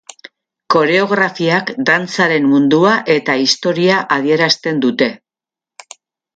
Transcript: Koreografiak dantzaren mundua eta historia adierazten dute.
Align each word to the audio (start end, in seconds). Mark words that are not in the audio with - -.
Koreografiak 0.75 1.69
dantzaren 1.89 2.49
mundua 2.55 2.95
eta 3.19 3.37
historia 3.45 4.01
adierazten 4.19 4.85
dute. 4.89 5.15